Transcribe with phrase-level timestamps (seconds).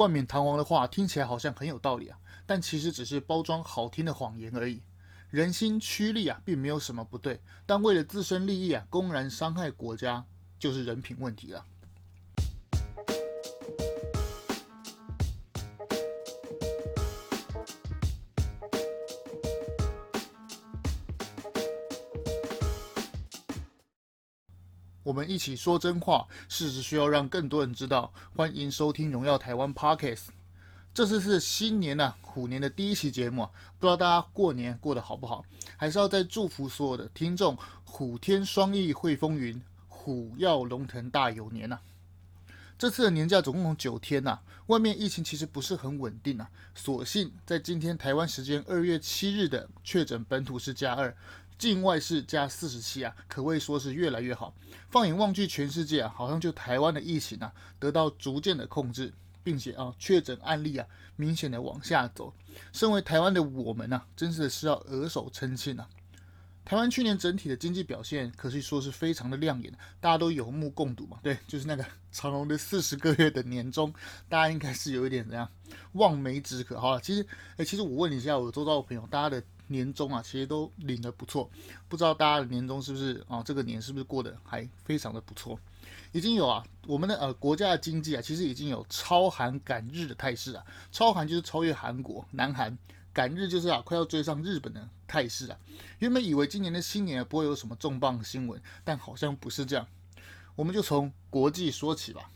[0.00, 4.80] 冠冕堂皇的话听起来好像很有道理啊，但其实只是包装好听的谎言而已。
[5.28, 10.24] 人心趋利啊，并没有什么不对，但为了自身利益啊，公然伤害国家，
[10.58, 11.66] 就是人品问题了。
[25.10, 28.12] 我们一起说真话，事实需要让更多人知道。
[28.36, 30.26] 欢迎收听《荣耀台湾》Podcast。
[30.94, 35.44] 这次是新年呐、啊，虎年的第一期节目啊，不知道大家过年过得好不好？
[35.76, 41.82] 还是要再祝福所有的听众，虎天双翼会风云，虎耀龙腾大有年呐、啊。
[42.78, 46.48] 这次的年假总共有九天呐、啊，外面疫情其实不是很稳定啊。
[46.72, 51.12] 所幸在今天台湾时间二月七日的确诊本土是加二。
[51.60, 54.54] 境外是加四十七啊，可谓说是越来越好。
[54.88, 59.12] 放眼望去，全世界啊，好像就台湾的疫情啊，得到逐渐的控制，
[59.44, 62.32] 并且啊，确诊案例啊，明显的往下走。
[62.72, 65.86] 身为台湾的我们啊，真的是要额手称庆啊！
[66.64, 69.70] 台湾去年整体的经济表现，可以说是非常的亮眼，
[70.00, 71.18] 大家都有目共睹嘛。
[71.22, 73.92] 对，就是那个 长隆的四十个月的年终，
[74.30, 75.46] 大家应该是有一点怎样
[75.92, 76.80] 望梅止渴。
[76.80, 77.26] 好了，其实，
[77.58, 79.42] 哎，其实我问你一下我周遭的朋友，大家的。
[79.70, 81.48] 年终啊，其实都领得不错，
[81.88, 83.42] 不知道大家的年终是不是啊？
[83.42, 85.58] 这个年是不是过得还非常的不错？
[86.12, 90.64] 已经有啊，我们的呃国家的经济啊，其实已经有超韩赶日的态势啊。
[90.90, 92.76] 超韩就是超越韩国，南韩
[93.12, 95.56] 赶日就是啊快要追上日本的态势啊。
[96.00, 99.86] 原本以为今年的新年不会有什么重磅新闻，但好像不是这样。
[100.56, 102.28] 我们就从国际说起吧。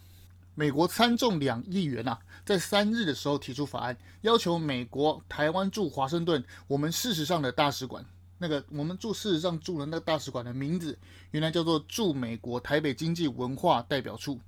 [0.54, 8.04] 美国参众两议员啊，在三日的时候提出法案，要求美国台湾驻华盛顿，我们事实上的大使馆，
[8.38, 10.96] 那个我们驻事实上驻的那个大使馆的名字，
[11.32, 14.40] 原来叫做驻美国台北经济文化代表处。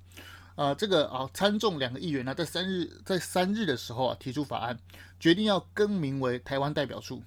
[0.55, 4.79] 啊、呃，这个啊参众两个议员呢，在三日在三日的时候啊提出法案，
[5.19, 7.21] 决定要更名为台湾代表处。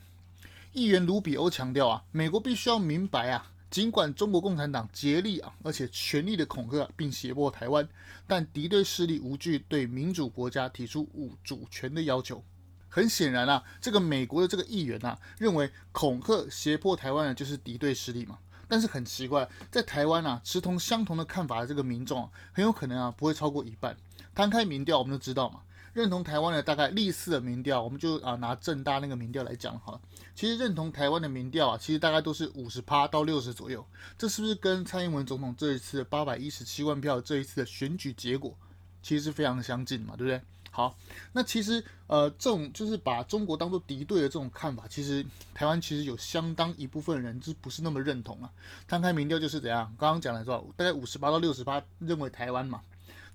[0.72, 3.50] 议员卢比欧强调啊，美国必须要明白啊。
[3.70, 7.88] 尽管中国共产党竭力啊，而且全力的恐吓并胁迫台湾，
[8.26, 12.42] 但敌对势力无惧对民主国家提出无主权的要求。
[12.88, 18.38] 很显然啊，这个美国的这个议员啊，认为恐吓胁迫台湾的就是敌对势力嘛。
[18.66, 23.96] 但是很奇怪，在台湾啊，持同相同的看法的这个民众啊，很有可能啊，不会超过一半。
[24.34, 25.60] 摊开民调，我们都知道嘛。
[25.92, 30.00] 认同台湾的大概历次的民调，我们就啊拿正大那个民调来讲好了。
[30.34, 33.84] 其实认同台湾的民调啊，其实大概都是五十趴到六十左右。
[34.16, 38.56] 这是不是跟蔡英文总统这一次八百一十七万票这一次的选举结果，
[39.02, 40.40] 其实是非常相近嘛，对不对？
[40.72, 40.96] 好，
[41.32, 48.48] 那其实呃这种就是把中国当做敌对的这种看法，其实台湾其实有相当一部分人就不是那么认同啊。
[48.86, 50.62] 摊开民调就是怎样，刚刚讲了是吧？
[50.76, 52.80] 大概五十八到六十八认为台湾嘛，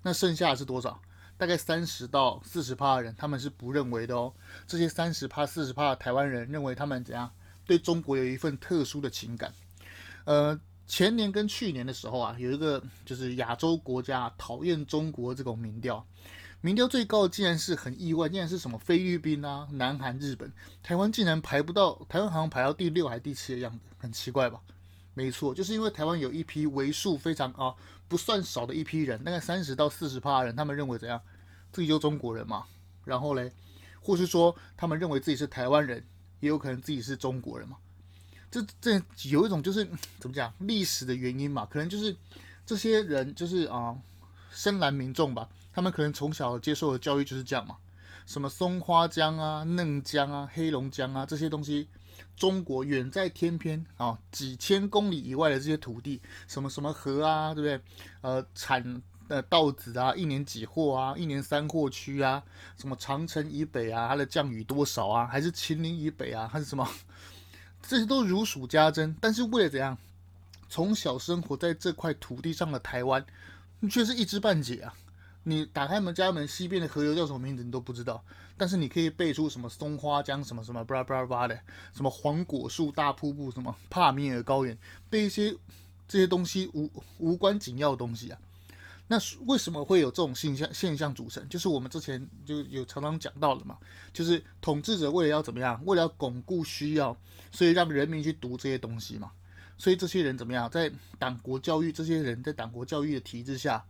[0.02, 0.98] 那剩下是多少？
[1.38, 4.32] 大概三十到四十趴的人，他们是不认为的哦。
[4.66, 7.30] 这些三十趴、四十趴的台湾人认为他们怎样
[7.66, 9.52] 对中国有一份特殊的情感。
[10.24, 16.04] 呃，前年跟去年的时候啊，有一个就是亚洲国家讨厌中国这种民调，
[16.60, 20.52] 民调最高的竟然是很意外，竟然是什么菲律宾啊、南韩、日本，
[20.82, 24.60] 台湾竟然排不到，台湾好像排到第六还是第七的样子，很奇怪吧？
[25.14, 27.74] 没错，就是因为台湾有一批为数非常啊
[28.08, 31.20] 不算少的一批人，大概三十到四十趴人，他们认为怎样，
[31.72, 32.64] 自己就中国人嘛。
[33.04, 33.52] 然后嘞，
[34.00, 36.04] 或是说他们认为自己是台湾人，
[36.40, 37.76] 也有可能自己是中国人嘛。
[38.50, 39.84] 这这有一种就是
[40.18, 42.14] 怎么讲历史的原因嘛，可能就是
[42.64, 43.96] 这些人就是啊
[44.50, 47.76] 深蓝民众吧，他们可能从小接受的教育就是这样嘛，
[48.26, 51.88] 什么松花江啊、嫩江啊、黑龙江啊这些东西。
[52.36, 57.80] 中国远在天边啊，几千公里以外的这些土地，什么什么河啊，对不对？
[58.20, 62.42] 呃，产呃稻子啊，一年几获啊，一年三获区啊，
[62.76, 65.26] 什么长城以北啊，它的降雨多少啊？
[65.26, 66.88] 还是秦岭以北啊，还是什么？
[67.82, 69.16] 这些都如数家珍。
[69.20, 69.96] 但是为了怎样，
[70.68, 73.24] 从小生活在这块土地上的台湾，
[73.90, 74.92] 却是一知半解啊。
[75.48, 78.20] 你打开门家门西边的河流叫什么名字，你都不知道。
[78.56, 81.56] 但是你可以背出什么松花江什么什么巴拉巴拉巴的，
[81.94, 84.76] 什么黄果树大瀑布，什么帕米尔高原，
[85.08, 85.54] 背一些
[86.08, 88.36] 这些东西无无关紧要的东西啊。
[89.06, 89.16] 那
[89.46, 91.48] 为什么会有这种现象现象组成？
[91.48, 93.78] 就是我们之前就有常常讲到了嘛，
[94.12, 97.16] 就是统治者为了要怎么样，为了要巩固需要，
[97.52, 99.30] 所以让人民去读这些东西嘛。
[99.78, 100.90] 所以这些人怎么样，在
[101.20, 103.84] 党国教育，这些人在党国教育的体制下。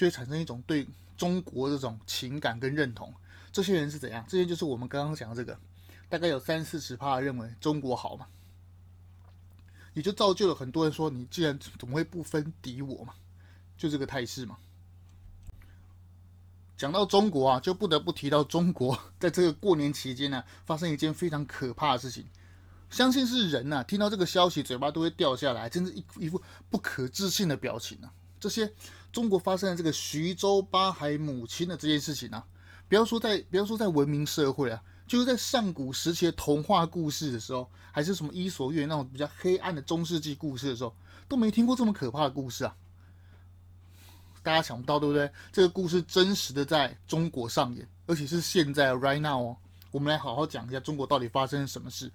[0.00, 3.12] 就会产生一种对中国这种情感跟认同，
[3.52, 4.24] 这些人是怎样？
[4.26, 5.60] 这些就是我们刚刚讲的这个，
[6.08, 8.26] 大概有三四十趴认为中国好嘛，
[9.92, 13.12] 也就造就了很多人说，你既然怎么会不分敌我嘛，
[13.76, 14.56] 就这个态势嘛。
[16.78, 22.24] 讲到中国啊，就不得不提到中国在这个过年期间呢、发生一件非常可怕的事情。
[22.88, 28.10] 相信是人呐、听到这个消息，嘴巴都会掉下来，真是一一副不可置信的表情啊。
[28.40, 28.72] 这些
[29.12, 32.44] 中国发生的这个徐州八孩母亲的这件事情啊，
[32.88, 40.96] 不要说在不要说在文明社会啊，就是在上古时期的童话故事的时候，还是什么伊索寓言那种比较黑暗的中世纪故事的时候，
[41.28, 42.74] 都没听过这么可怕的故事啊。
[44.42, 45.30] 大家想不到对不对？
[45.52, 49.56] 这个故事真实的在中国上演，而且是现在 right now 哦。
[49.90, 52.10] 我们来好好讲一下中国到底发生了什么事。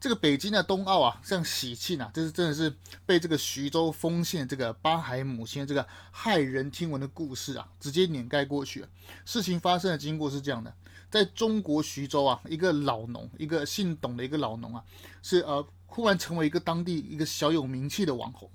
[0.00, 2.74] 这个北京的冬奥啊，像喜庆啊，这是真的是
[3.06, 8.84] 被这个徐州丰县这个八孩母亲这个骇人听闻的故事啊，直接掩盖过去。
[9.24, 10.74] 事情发生的经过是这样的，
[11.10, 14.84] 在中国徐州啊，一个老农，一个姓董的一个老农啊，
[15.22, 18.50] 是呃忽然成为一个当地一个小有名气的网红。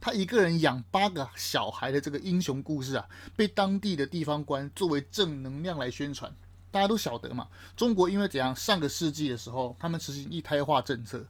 [0.00, 6.34] 他一个人养八个小孩的这个英雄故事啊，被当地的地方官作为正能量来宣传。
[6.70, 11.26] 大家都晓得嘛，中国因为怎样，上个世纪的时候，他们实行一胎化政策。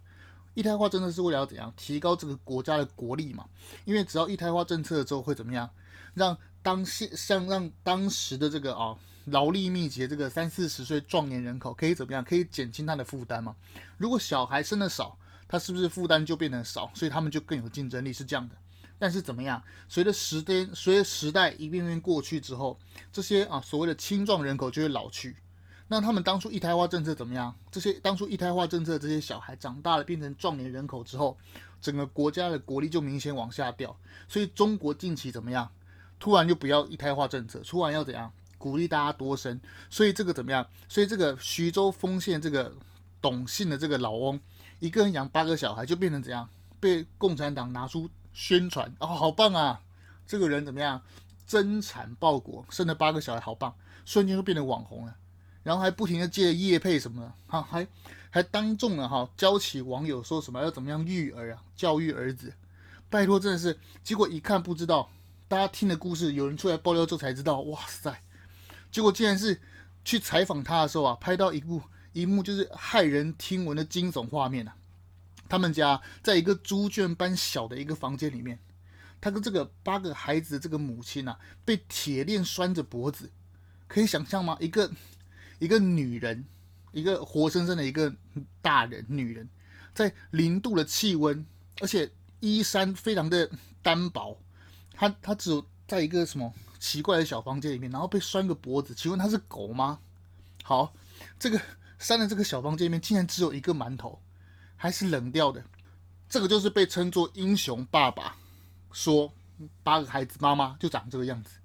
[0.54, 3.44] 一胎化政策是为了怎样提高这个国家的国力嘛？
[3.84, 5.68] 因为只要一胎化政策之后会怎么样，
[6.14, 8.96] 让当现像让当时的这个啊
[9.26, 13.54] 劳力密集这个三四十岁壮年人口可以怎么样，可以减轻他的负担嘛？
[13.96, 15.16] 如果小孩生的少。
[15.50, 18.54] 他是不是负担就变得少，所以他们就更有竞争力，是这样的。
[18.98, 19.62] 但是怎么样？
[19.88, 22.78] 随着时间，随着时代一遍遍过去之后，
[23.12, 25.36] 这些啊所谓的青壮人口就会老去。
[25.90, 27.54] 那他们当初一胎化政策怎么样？
[27.70, 31.38] 这些当初一胎化政策这些小孩长大了变成壮年人口之后，
[31.80, 33.96] 整个国家的国力就明显往下掉。
[34.28, 35.70] 所以中国近期怎么样？
[36.18, 38.30] 突然就不要一胎化政策，突然要怎样？
[38.58, 39.58] 鼓励大家多生。
[39.88, 40.66] 所以这个怎么样？
[40.88, 42.74] 所以这个徐州丰县这个
[43.22, 44.38] 董姓的这个老翁。
[44.80, 46.48] 一个人养八个小孩，就变成怎样？
[46.80, 49.80] 被共产党拿出宣传哦，好棒啊！
[50.24, 51.02] 这个人怎么样？
[51.44, 53.74] 增产报国，生了八个小孩，好棒！
[54.04, 55.16] 瞬间就变成网红了，
[55.64, 57.84] 然后还不停的接业配什么的，哈，还
[58.30, 62.54] 还当众了哈，教起网友说什么要怎么样育儿啊，教育儿子，
[63.10, 63.76] 拜托，真的是。
[64.04, 65.10] 结果一看不知道，
[65.48, 68.22] 大家听的故事，有人出来爆料之后才知道，哇塞！
[68.92, 69.60] 结果竟然是
[70.04, 71.82] 去采访他的时候啊，拍到一部。
[72.14, 74.74] 一幕就是骇人听闻的惊悚画面啊！
[75.48, 78.58] 他们家在一个猪圈般小的一个房间里面，
[79.20, 83.30] 他跟这个八个孩子的这个母亲啊，被铁链拴着脖子，
[83.86, 84.56] 可以想象吗？
[84.60, 84.90] 一个
[85.58, 86.44] 一个女人，
[86.92, 88.14] 一个活生生的一个
[88.60, 89.48] 大人女人，
[89.94, 91.44] 在零度的气温，
[91.80, 92.10] 而且
[92.40, 93.50] 衣衫非常的
[93.82, 94.38] 单薄，
[94.92, 100.00] 她她只有在一个什么奇怪的小房间里面，然后被拴个脖子，请问她是狗吗？
[100.62, 100.94] 好，
[101.38, 101.60] 这个。
[102.00, 104.22] 三的这个小房间里面竟然只有一个馒头，
[104.78, 105.62] 还是冷掉的。
[106.30, 108.36] 这个就是被称作英雄爸爸，
[108.92, 109.30] 说
[109.82, 111.58] 八个孩子妈妈就长这个样子。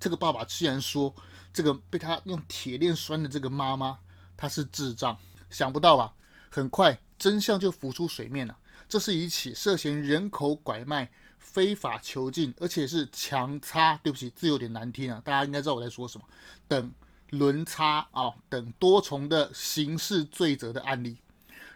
[0.00, 1.14] 这个爸爸居然说
[1.52, 3.98] 这个被他用铁链拴的这个妈妈
[4.36, 5.16] 她是智障，
[5.50, 6.12] 想不到吧？
[6.50, 8.56] 很快真相就浮出水面了。
[8.88, 11.08] 这是一起涉嫌人口拐卖、
[11.38, 16.24] 非法囚禁，而且是强插，对不起，字有点难听啊，大家应该知道我在说什么。
[16.66, 16.92] 等。
[17.30, 21.16] 轮差啊等多重的刑事罪责的案例，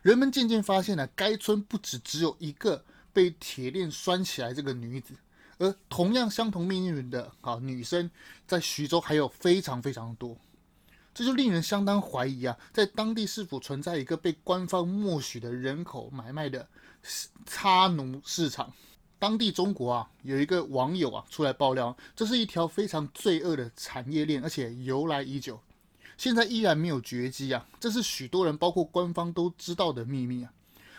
[0.04, 5.14] 人们渐渐发现了，该村不止只有一个被铁链拴起来这个女子，
[5.56, 8.10] 而同样相同命运的啊女生，
[8.46, 10.36] 在徐州还有非常非常多，
[11.14, 16.68] 这就令人相当怀疑啊，在当地是否存在一个被官方默许的人口买卖的
[17.46, 18.70] 差奴市场？
[19.18, 25.58] 当地中国啊，有一个网友啊出来爆料，这是一条非常罪恶的产业链，而且由来已久，
[26.16, 27.66] 现在依然没有绝迹啊！
[27.80, 30.52] 这是许多人，包括官方都知道的秘密啊。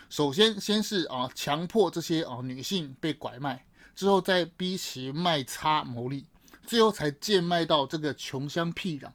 [0.08, 6.26] 首先，先是啊强迫这些啊女性被拐卖，之后再逼其卖插牟利，
[6.66, 9.10] 最后才贱卖到这个穷乡僻壤，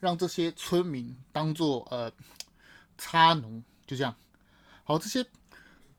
[0.00, 2.10] 让这些村民当做呃
[2.98, 4.14] 差奴，就这样。
[4.84, 5.24] 好，这些。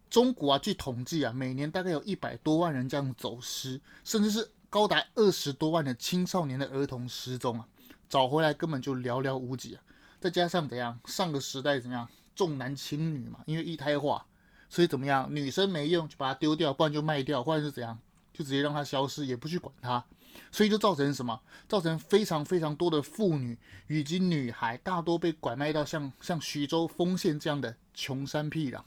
[0.10, 7.68] 中国啊，据统计啊，每年大概有一百多万人这样走失，甚至是高达二十多万的青少年的儿童失踪啊，
[8.10, 9.78] 找回来根本就寥寥无几。
[10.20, 14.26] 再加上怎样，上个时代怎样重男轻女嘛，因为一胎化，
[14.70, 18.00] 所以怎么样，女生没用就把它丢掉，不然就卖掉，或者是怎样，
[18.34, 20.04] 就直接让它消失，也不去管它，
[20.52, 21.42] 所以就造成什么？
[21.68, 23.58] 造成非常非常多的妇女
[23.88, 28.82] 以及女孩大多被拐卖到像像徐州丰县这样的穷山僻壤。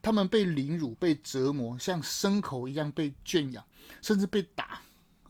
[0.00, 3.62] 他们被凌辱、被折磨，像牲口一样被圈养，
[4.00, 4.80] 甚至被打，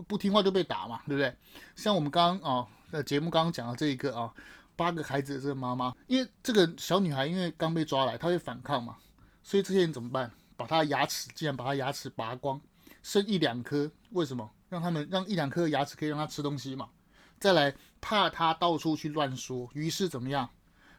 [0.07, 1.35] 不听话就被打嘛，对不对？
[1.75, 4.33] 像我们刚刚啊，呃节目刚刚讲的这一个啊，
[4.77, 8.97] 八个孩子的这个妈妈，因为这个小女孩因为刚被抓来，她会反抗嘛，
[9.43, 10.31] 所以这些人怎么办？
[10.57, 12.61] 把她的牙齿，竟然把她牙齿拔光，
[13.03, 14.51] 剩一两颗，为什么？
[14.69, 16.89] 让他们让一两颗牙齿可以让她吃东西嘛。
[17.41, 20.49] 再来怕她到处去乱说，于是怎么样？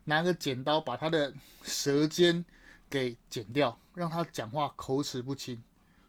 [0.05, 2.43] 拿个剪刀把她的舌尖
[2.89, 5.61] 给剪掉，让她讲话口齿不清，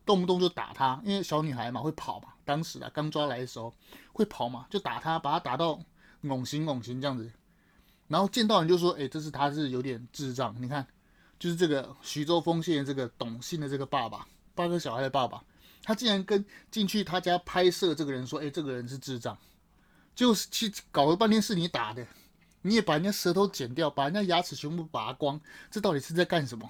[0.04, 3.74] 动不动就打他，因为小女孩嘛会跑嘛，当时啊刚抓来的时候
[4.12, 5.80] 会跑嘛，就打他，把他打到
[6.22, 7.30] 懵醒懵醒这样子。
[8.08, 10.84] 然后见到人就说：“哎，这是他是有点智障。”你看，
[11.38, 15.40] 就是这个徐州丰县这个董姓的这个爸爸，八个小孩的爸爸，
[15.84, 19.38] 他竟然跟进去他家拍摄这个人说：“哎，这个人是智障。”
[20.12, 22.04] 就是去搞了半天是你打的，
[22.62, 25.40] 你也把人家舌头剪掉，把人家牙齿全部拔光，
[25.70, 26.68] 这到底是在干什么？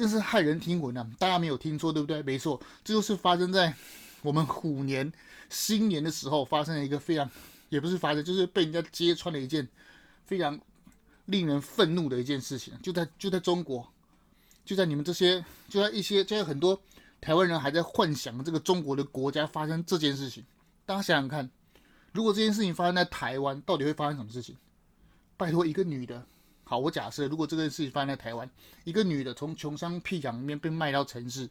[0.00, 1.06] 真是骇人听闻啊！
[1.18, 2.22] 大家没有听错对不对？
[2.22, 3.74] 没错，这就是发生在
[4.22, 5.12] 我们虎年
[5.50, 7.30] 新年的时候发生了一个非常，
[7.68, 9.68] 也不是发生，就是被人家揭穿的一件
[10.24, 10.58] 非常
[11.26, 12.72] 令人愤怒的一件事情。
[12.82, 13.86] 就在就在中国，
[14.64, 16.80] 就在你们这些，就在一些，就在很多
[17.20, 20.42] 台湾人还在幻想这个中国的国家发生这件事情。
[20.86, 21.50] 大家想想看。
[22.12, 24.56] 如果这件事情发生在台湾，到底会发生什么事情？
[25.36, 26.26] 拜托，一个女的，
[26.70, 28.48] 好，我假设如果这件事情发生在台湾，
[28.84, 31.50] 一个女的从穷乡僻壤里面被卖到城市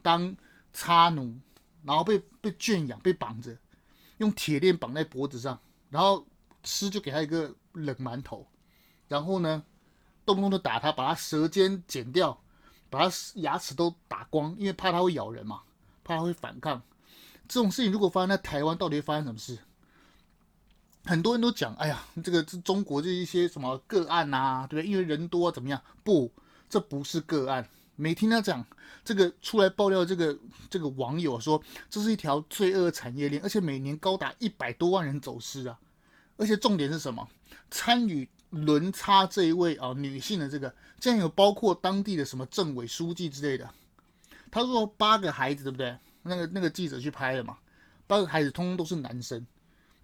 [0.00, 0.34] 当
[0.72, 1.38] 差奴，
[1.82, 3.54] 然后被被圈养、被绑着，
[4.16, 6.26] 用铁链绑在脖子上，然后
[6.62, 8.46] 吃就给她一个冷馒头，
[9.06, 9.62] 然后呢，
[10.24, 12.42] 动不动就打她，把她舌尖剪掉，
[12.88, 15.60] 把她牙齿都打光，因为怕她会咬人嘛，
[16.02, 16.80] 怕她会反抗。
[17.46, 19.58] 这种事情如果发生在台湾，到底会发生什么事？
[21.04, 24.90] 很多人都讲，哎呀，这个是中国这一些什么个案呐、对不对？
[24.90, 25.80] 因为人多怎么样？
[26.02, 26.32] 不，
[26.68, 27.68] 这不是个案。
[27.96, 28.64] 没听他讲，
[29.04, 30.36] 这个出来爆料，这个
[30.68, 35.78] 这个网友说，这是一条罪恶产业链，而且每年高达一百多万人走失啊！
[36.36, 37.28] 而且重点是什么？
[37.70, 43.70] 参与轮插这一位啊女性的这个，竟然有包括当地的什么政委书记之类的。
[44.50, 45.96] 他说八个孩子，对不对？
[46.22, 47.58] 那个那个记者去拍的嘛，
[48.08, 49.46] 八个孩子通通都是男生。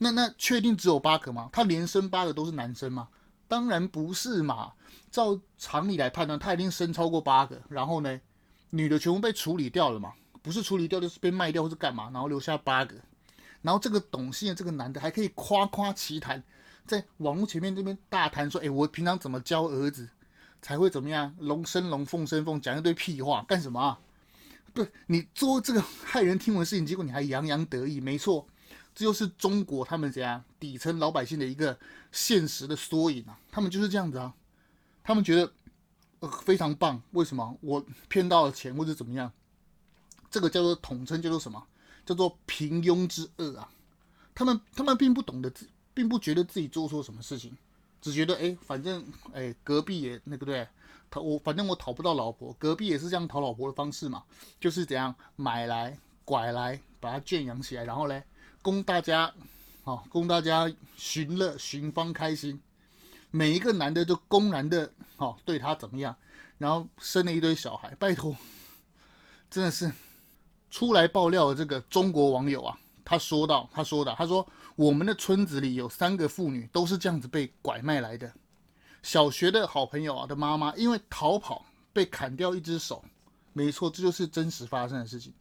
[0.03, 1.51] 那那确定只有八个吗？
[1.53, 3.09] 他连生八个都是男生吗？
[3.47, 4.73] 当然不是嘛。
[5.11, 7.61] 照常理来判断，他一定生超过八个。
[7.69, 8.19] 然后呢，
[8.71, 10.15] 女的全部被处理掉了嘛？
[10.41, 12.05] 不是处理掉就是被卖掉或是干嘛？
[12.15, 12.97] 然后留下八个。
[13.61, 16.43] 然后这个董姓的这个男的还可以夸夸其谈，
[16.87, 20.09] 在网络前面这边大谈说：“哎，我平常怎么教儿子
[20.63, 21.37] 才会怎么样？
[21.39, 24.01] 龙生龙，凤生凤，讲一堆屁话干什么啊？
[24.73, 28.47] 不你做这个 骇人听闻事情，结果你还洋洋得意，没错。”
[28.95, 31.79] 这就是中国他们怎样底层老百姓的一个
[32.13, 33.39] 现实的缩影啊！
[33.51, 34.35] 他们就是这样子啊，
[35.03, 35.53] 他们觉得
[36.19, 37.01] 呃非常棒。
[37.13, 37.57] 为什么？
[37.61, 39.33] 我骗到了钱或者怎么样？
[40.31, 41.67] 这个叫做统称叫做什么？
[42.05, 43.71] 叫做平庸之恶啊！
[44.35, 47.57] 他们他们并不懂得自，并不觉得自己做错什么事情，
[48.01, 50.67] 只觉得哎，反正哎隔壁也那个对，
[51.11, 54.25] 讨我反正我讨不到老婆，隔壁也是这样讨老婆的方式嘛，
[54.59, 58.23] 就是怎样买来拐来把它圈养起来，然后嘞。
[58.63, 59.33] 供大家，
[59.83, 62.61] 好，供大家寻乐寻芳开心。
[63.31, 66.15] 每一个男的都公然的，好，对他怎么样？
[66.59, 68.37] 然后生了一堆小孩，拜托，
[69.49, 69.91] 真的是
[70.71, 78.31] 出来爆料的这个中国网友啊，他说到，他说的，他说我们的村子里有三个妇女都是这样子被拐卖来的。
[79.03, 81.65] 小学的好朋友啊的妈妈因为逃跑
[81.95, 83.03] 被砍掉一只手，
[83.55, 85.33] 没错，这就是真实发生的事情。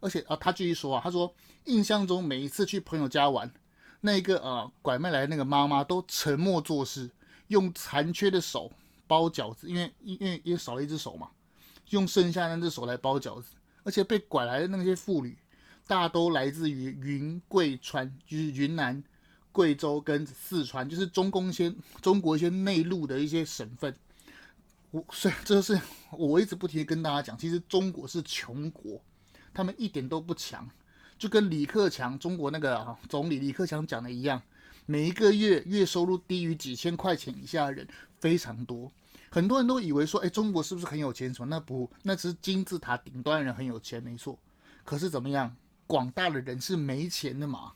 [0.00, 1.32] 而且啊，他继续说啊，他说
[1.64, 3.52] 印象中每一次去朋友家玩，
[4.00, 7.10] 那个啊拐卖来的那个妈妈都沉默做事，
[7.48, 8.72] 用残缺的手
[9.06, 11.30] 包饺子，因为因为因为少了一只手嘛，
[11.90, 13.50] 用剩下那只手来包饺子。
[13.82, 15.38] 而且被拐来的那些妇女，
[15.86, 19.02] 大都来自于云贵川，就是云南、
[19.52, 23.96] 贵州跟四川，就是中共一些中国一些内陆的一些省份。
[24.90, 25.80] 我所以这就是
[26.10, 29.02] 我一直不停地跟大家讲，其实中国是穷国。
[29.52, 30.68] 他们一点都不强，
[31.18, 34.40] 就跟李克强中国那个总理李克强讲的一样，
[34.86, 37.86] 每一个月月收入低于几千块钱以下的人
[38.18, 38.90] 非常多。
[39.30, 41.32] 很多人都以为说，哎，中国是不是很有钱？
[41.32, 41.46] 什么？
[41.46, 44.36] 那不，那只是金字塔顶端人很有钱，没错。
[44.84, 45.54] 可是怎么样，
[45.86, 47.72] 广大的人是没钱的嘛？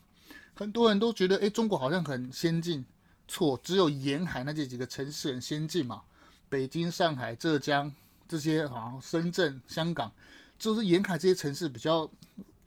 [0.53, 2.83] 很多人都觉得，哎，中国好像很先进，
[3.27, 6.01] 错，只有沿海那这几个城市很先进嘛，
[6.49, 7.89] 北京、上海、浙江
[8.27, 10.11] 这些好啊，深圳、香港。
[10.57, 12.09] 就是沿海这些城市比较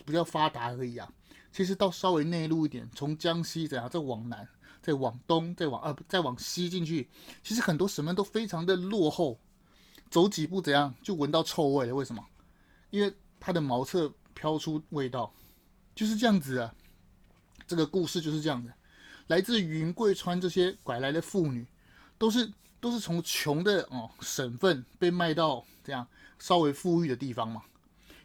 [0.04, 1.10] 比较发达而已啊。
[1.50, 4.46] 其实到稍微内陆一点，从江西怎样再往南，
[4.82, 7.08] 再往东，再往呃再往西进去，
[7.42, 9.38] 其实很多省份都非常的落后。
[10.10, 11.94] 走几步怎样就闻到臭味了？
[11.94, 12.24] 为什么？
[12.90, 15.32] 因为它的茅厕飘出味道，
[15.94, 16.74] 就是这样子啊。
[17.66, 18.72] 这个故事就是这样的。
[19.26, 21.66] 来自云贵川这些拐来的妇女，
[22.16, 26.06] 都是都是从穷的哦省份被卖到这样
[26.38, 27.62] 稍微富裕的地方嘛。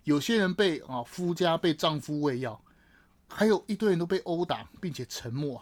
[0.03, 2.59] 有些人被啊夫家被丈夫喂药，
[3.29, 5.61] 还有一堆人都被殴打，并且沉默。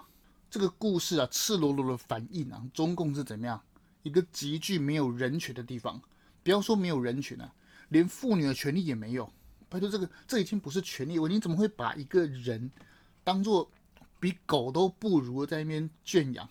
[0.50, 3.62] 这个故事啊，赤裸裸的反映啊，中共是怎么样
[4.04, 6.02] 一个极具没有人权的地方。
[6.44, 7.54] 不要说没有人权啊，
[7.90, 9.32] 连妇女的权利也没有。
[9.70, 12.70] 拜托，这个这已经不是权利问题，你怎么会把一个人
[13.24, 13.70] 当做
[14.20, 16.50] 比狗都不如在那边圈养？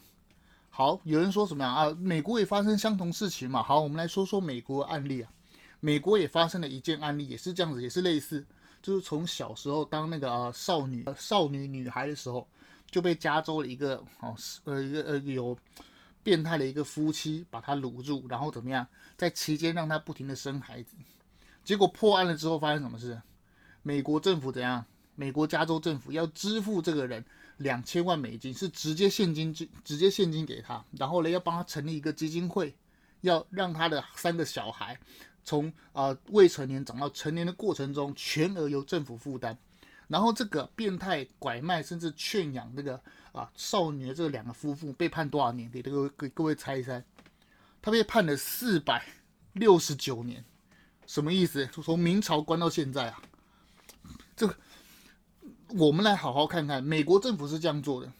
[0.70, 1.90] 好，有人说什么啊？
[1.98, 3.62] 美国也发生相同事情嘛。
[3.62, 5.30] 好，我们来说说美国案例啊。
[5.80, 8.46] 美国也发生了一件案例，也是这样子，也是类似，
[8.82, 12.46] 就是从小时候当那个呃少女少女女孩的时候，
[12.90, 15.56] 就被加州的一个哦呃一个呃有
[16.22, 20.94] 变态的一个夫妻把她掳住，然后怎么样，在期间让她不停的生孩子。
[21.64, 23.20] 结果破案了之后，发生什么事？
[23.82, 24.84] 美国政府怎样？
[25.14, 27.22] 美国加州政府要支付这个人
[27.58, 30.82] 两千万美金，是直接现金，直直接现金给他。
[30.98, 32.74] 然后呢，要帮他成立一个基金会，
[33.20, 34.98] 要让他的三个小孩
[35.44, 39.56] 从啊、未成年长到成年的过程中，全额由政府负担。
[40.08, 43.00] 然后这个变态拐卖甚至劝养这个
[43.32, 45.70] 啊、少女的这两个夫妇被判多少年？
[45.70, 47.04] 给各位给各位猜一猜，
[47.80, 49.06] 他被判了四百
[49.52, 50.44] 六十九年。
[51.06, 51.66] 什么意思？
[51.66, 53.22] 从明朝关到现在啊，
[54.36, 54.56] 这个
[55.68, 56.82] 我们来好好看看。
[56.82, 58.12] 美国政府是这样做的，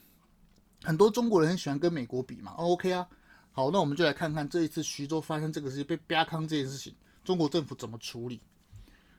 [0.83, 2.53] 很多中国人很喜欢跟美国比嘛。
[2.53, 3.07] OK 啊，
[3.53, 8.41] 好，那我们就来看看这一次徐州发生这个事情被啪康这件事情，中国政府怎么处理？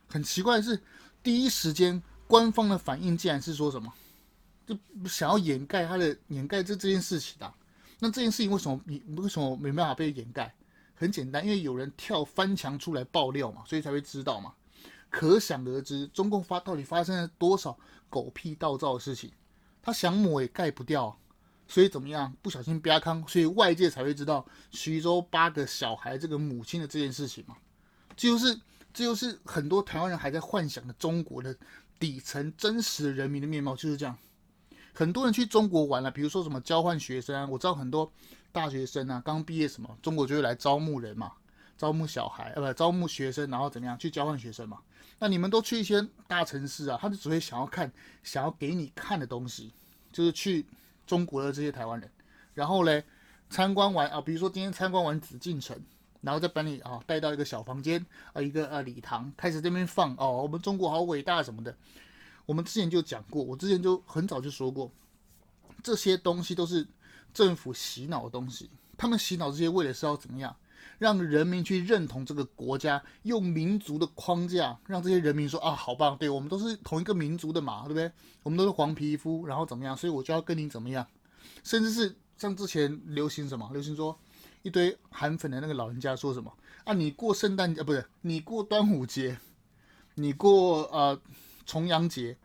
[0.08, 0.81] 很奇怪的是，
[1.24, 3.93] 第一时间官方的反应竟然是说什么，
[4.65, 4.77] 就
[5.08, 7.55] 想要掩盖他的掩盖这这件事情的啊。
[8.00, 10.53] 那这件事情为什么你为什么没办法被掩盖？
[10.96, 14.53] 很简单，因为有人跳翻墙出来爆料嘛，所以才会知道嘛。
[15.10, 17.77] 可想而知，中共发到底发生了多少
[18.10, 19.31] 狗屁倒灶的事情，
[19.81, 21.17] 他想抹也盖不掉。
[21.67, 27.55] 所以怎么样，不小心啪康，所以外界才会知道徐州八个小孩这个母亲的这件事情嘛。
[28.22, 28.56] 这就是
[28.94, 31.58] 这就是很多台湾人还在幻想的中国的
[31.98, 34.16] 底层真实人民的面貌，就是这样。
[34.94, 38.12] 很多人去中国玩了，比如说什么交换学生啊，我知道很多。
[38.51, 41.31] 大学生啊，刚毕业什么，中国就会来招募人嘛，
[41.77, 44.79] 招募小孩，呃，不，招募学生，然后怎么样去交换学生嘛？
[45.18, 47.92] 那你们都去一些大城市啊，他就只会想要看，
[48.24, 49.74] 想要给你看的东西，
[50.12, 50.66] 就是去
[51.07, 52.12] 中国的这些台湾人，
[52.53, 53.03] 然后嘞，
[53.50, 55.81] 参观完啊，比如说今天参观完紫禁城，
[56.22, 61.75] 然后再把你啊带到一个小房间啊，一个呃礼堂，开始这边放哦，我们中国好伟大什么的。
[62.46, 64.92] 我们之前就讲过，我之前就很早就说过，
[65.84, 66.88] 这些东西都是。
[67.34, 70.53] 政府洗脑的东西，他们洗脑这些为的是要怎么样？
[71.00, 78.12] 让人民去认同这个国家，用民族的框架让这些人民说啊，好棒，对，我们都是同一个民族的嘛，对不对？
[78.44, 79.96] 我们都是黄皮肤，然后怎么样？
[79.96, 81.07] 所以我就要跟你怎么样？
[81.64, 83.70] 甚至是像之前流行什么？
[83.72, 84.20] 流行说
[84.61, 86.51] 一堆韩粉的那个老人家说什么
[86.83, 86.93] 啊？
[86.93, 88.05] 你过圣诞节不是？
[88.21, 89.37] 你过端午节，
[90.15, 91.19] 你过呃
[91.65, 92.37] 重阳节，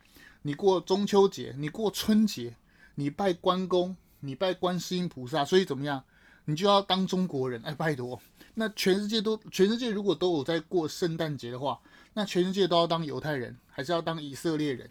[0.43, 2.57] 你过中秋节，你过春节，
[2.95, 3.97] 你拜关公。
[4.21, 6.03] 你拜观世音菩萨，所以怎么样？
[6.47, 7.63] 你就要当中国人？
[7.63, 8.21] 哎，拜托，
[8.55, 11.79] 那全世界都，全世界如果都有在过圣诞节的话，
[12.15, 14.91] 那全世界都要当犹太人，还是要当以色列人？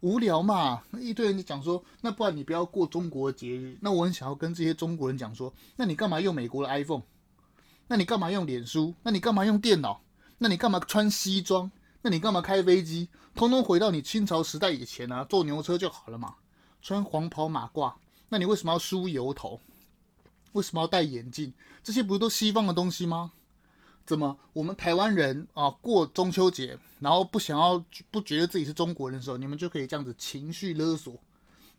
[0.00, 0.82] 无聊嘛！
[1.00, 3.76] 一堆人就讲说，那不然你不要过中国的节日。
[3.80, 7.02] 那我很想要跟这些中国人讲说，那你干嘛用美国的 iPhone？
[7.88, 8.94] 那你干嘛用脸书？
[9.02, 10.00] 那你干嘛用电脑？
[10.38, 11.70] 那你干嘛穿西装？
[12.02, 13.08] 那你干嘛开飞机？
[13.34, 16.34] 通通回到你清朝时代以前啊，坐牛车就好了嘛，
[16.80, 17.92] 穿黄袍马褂。
[18.28, 19.60] 那你为什么要梳油头？
[20.52, 21.52] 为什么要戴眼镜？
[21.82, 23.32] 这些不是都西方的东西吗？
[24.08, 31.14] 怎么我们台湾人啊过中秋节，然后不想要不觉得自己是中国人的时候，你们就可以这样子情绪勒索？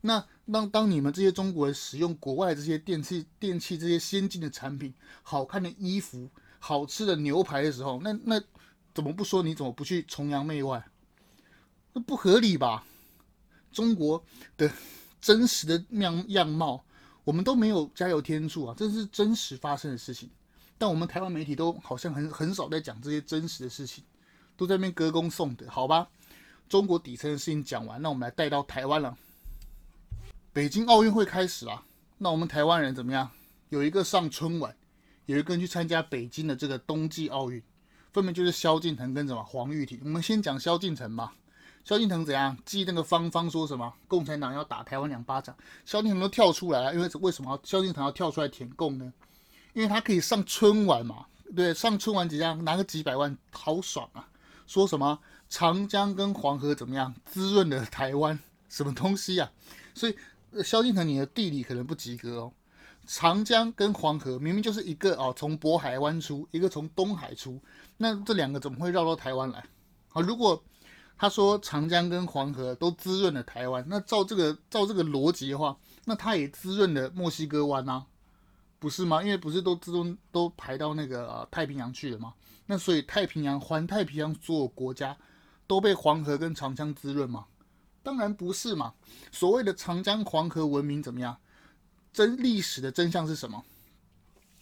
[0.02, 8.40] 那当当你们这些中国人使用国外这些电器、电器这些先进的产品、好看的衣服、好吃的牛排的时候，那那
[8.94, 9.42] 怎么不说？
[9.42, 10.88] 你怎么不去崇洋媚外？
[11.94, 12.86] 那不合理吧？
[13.72, 14.24] 中国
[14.56, 14.72] 的。
[15.22, 16.82] 真实的样样貌，
[17.26, 20.30] 我们都没有加油添醋啊，这是真实发生的事情。
[20.80, 24.04] 但我们台湾媒体都好像很很少在讲这些真实的事情，
[24.58, 26.08] 都在那边歌功颂德，好吧？
[26.68, 29.16] 中国底层的事情讲完，那我们来带到台湾了。
[30.54, 31.84] 北京奥运会开始了，
[32.18, 33.30] 那我们台湾人怎么样？
[33.70, 34.76] 有一个上春晚，
[35.26, 37.62] 有一个人去参加北京的这个冬季奥运，
[38.14, 40.00] 分别就是萧敬腾跟什么黄玉婷。
[40.04, 41.36] 我们先讲萧敬腾吧。
[41.84, 42.58] 萧敬腾怎样？
[42.66, 43.94] 记那个芳芳说什么？
[44.08, 46.94] 共产党要打台湾两巴掌，萧敬腾都跳出来了。
[46.94, 49.12] 因为为什么萧敬腾要跳出来舔共呢？
[49.80, 54.28] 因为他可以上春晚嘛，对，上春晚怎样拿个几百万，好爽啊！
[54.68, 58.38] 说什么长江跟黄河怎么样滋润了台湾，
[58.68, 59.50] 什么东西啊？
[59.96, 60.18] 所以
[60.66, 62.52] 萧敬腾你的地理可能不及格哦。
[63.08, 67.58] 长江跟黄河明明就是一个哦，从渤海湾出，一个从东海出，
[67.96, 69.64] 那这两个怎么会绕到台湾来？
[70.10, 70.62] 啊，如果
[71.18, 78.06] 他说长江跟黄河都滋润了台湾，那照这个照这个逻辑的话，那他也滋润了墨西哥湾啊，
[78.80, 79.22] 不是吗？
[79.22, 82.34] 因为不是都自动都排到那个、呃、太平洋去了吗？
[82.66, 85.18] 那所以太平洋环太平洋所有国家
[85.68, 87.46] 都被黄河跟长江滋润吗？
[88.02, 88.94] 当然不是嘛。
[89.32, 91.38] 所谓的长江黄河文明怎么样？
[92.14, 93.64] 真历史的真相是什么？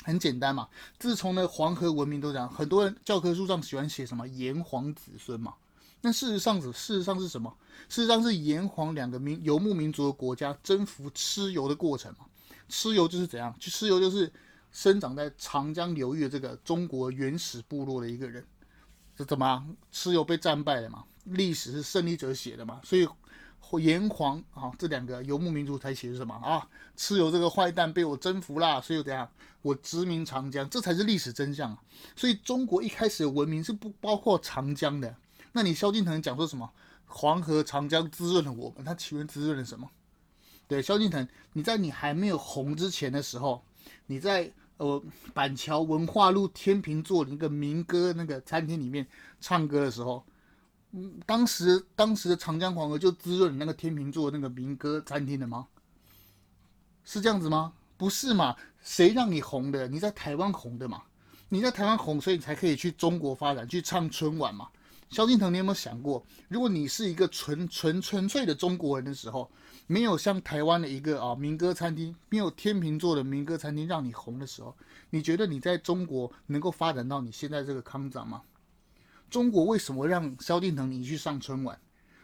[0.03, 5.53] 很简单嘛，自从呢黄河文明都这样，很多人教科书上喜欢写什么炎黄子孙嘛。
[6.01, 7.53] 那事实上是事实上是什么？
[7.89, 12.25] 事实上是炎黄两个民游牧民族的国家征服蚩尤的过程嘛。
[12.69, 13.55] 蚩尤就是怎样？
[13.59, 14.31] 去蚩尤就是
[14.71, 18.45] 生长在长江流域的这个中国原始部落的一个人。
[19.15, 19.65] 这怎么？
[19.91, 21.03] 蚩尤被战败了嘛？
[21.25, 22.79] 历史是胜利者写的嘛？
[22.83, 23.07] 所以。
[23.81, 26.65] 炎黄啊，这两个游牧民族才写的什么啊？
[26.95, 29.29] 蚩尤这个坏蛋被我征服啦，所以怎样？
[29.61, 31.77] 我殖民长江，这才是历史真相啊！
[32.15, 35.13] 所以中国一开始的文明是不包括长江的。
[35.51, 36.71] 那你萧敬腾讲说什么？
[37.07, 39.89] 黄河、长江滋润了我们，它请问滋润了什么？
[40.67, 43.63] 对，萧敬腾，你在你还没有红之前的时候，
[44.05, 45.01] 你在呃
[45.33, 49.07] 板桥文化路天秤座的一个民歌那个餐厅里面
[49.39, 50.23] 唱歌的时候。
[50.91, 55.67] 嗯，当时当时的长江黄河就滋润你那个天秤座那个民歌餐厅的吗？
[57.03, 57.73] 是这样子吗？
[57.97, 58.55] 不是嘛？
[58.81, 59.85] 谁让你红的？
[59.89, 61.03] 你在台湾红的嘛？
[61.49, 64.69] 你在台湾红，所以你才可以去中国发展，去唱春晚嘛？
[65.09, 69.51] 萧敬腾，你有没有想过，如果你是一个纯纯纯粹的中国人的时候，
[69.87, 74.75] 没有像台湾的一个啊民歌餐厅，没有天秤座的民歌餐厅让你红的时候，
[75.09, 78.41] 你觉得你在中国能够发展到你现在这个康长吗？
[79.29, 81.79] 中国为什么让萧敬腾你去上春晚，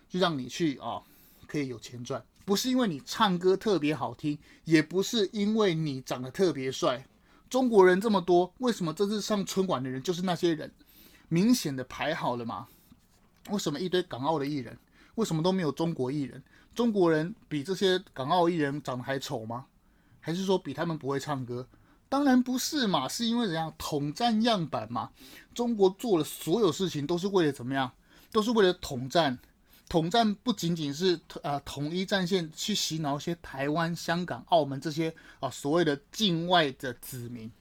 [0.09, 1.01] 就让你去啊、
[1.47, 2.23] 可以有钱赚？
[2.45, 7.05] 不是因为你唱歌特别好听，也不是因为你长得特别帅。
[7.49, 10.69] 中国人这么多，为什么这次上春晚的人就是那些人？
[11.29, 12.67] 明显的排好了嘛？
[13.49, 14.77] 为什么一堆港澳的艺人，
[15.15, 16.43] 为什么都没有中国艺人？
[16.73, 19.65] 中国人比这些港澳艺人长得还丑吗？
[20.19, 21.67] 还是说比他们不会唱歌？
[22.09, 25.09] 当然不是嘛，是因为怎样统战样板嘛？
[25.53, 27.91] 中国做的所有事情都是为了怎么样？
[28.31, 29.37] 都是为了统战。
[29.89, 37.51] 统战不仅仅是呃统一战线去洗脑一些台湾、香港、澳门这些啊所谓的境外的子民，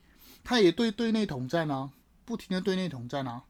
[0.43, 1.91] 他也对对内统战啊，
[2.25, 3.43] 不停的对内统战啊，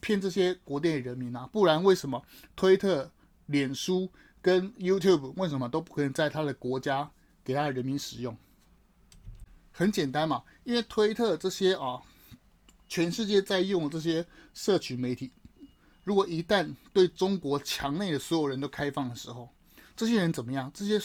[0.00, 1.48] 骗这些国内人民啊。
[1.50, 2.22] 不然为什么
[2.54, 3.10] 推特、
[3.46, 4.10] 脸书
[4.46, 7.10] 跟 YouTube 为什么都不可能在他的国家
[7.44, 8.38] 给他的人民使用？
[9.72, 12.00] 很简单嘛，因为推特这些啊，
[12.86, 15.32] 全世界在用的这些社群媒体，
[16.04, 19.48] 如果一旦对中国墙内的所有人都开放的时候，
[19.96, 20.70] 这些人怎么样？
[20.72, 21.04] 这些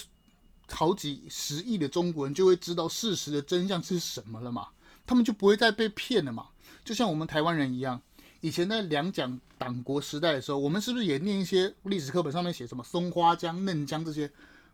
[0.70, 4.68] 好几十亿的中国人就会知道事实的真相是什么了嘛？
[5.04, 6.50] 他们就不会再被骗了嘛？
[6.86, 8.04] 就像我们台湾人一样，
[8.42, 14.30] 以前在两蒋党国时代的时候，我们是不是也念一些历史课本上面写什么松花江、嫩江这些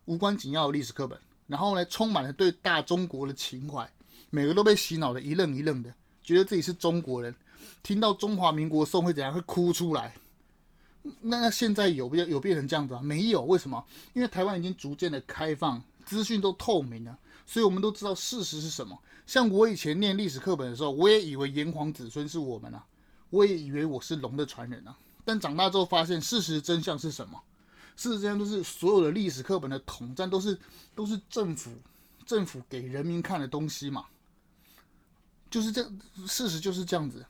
[0.06, 1.20] 无关紧要的历史课本？
[1.48, 3.90] 然后呢，充满了对大中国的情怀，
[4.30, 7.36] 每个都被洗脑的一愣一愣的，觉得自己是中国人，
[7.84, 10.14] 听到中华民国颂会怎样会哭出来。
[11.22, 13.02] 那那现在有变有变成这样子啊？
[13.02, 13.84] 没有，为什么？
[14.14, 18.98] 因为台湾已经逐渐的开放，资讯都透明了，所以我们都知道事实是什么。
[19.26, 22.84] 像我以前念历史课本的时候，我也以为炎黄子孙是我们啊，
[23.30, 27.42] 我也以为我是龙的传人啊，但长大之后发现事实真相是什么？
[27.96, 30.58] 事实真相，都是所有的历史课本的统战都是
[30.96, 31.72] 都是政府
[32.26, 34.06] 政府给人民看的东西嘛，
[35.50, 37.26] 就是这样事实就是这样子。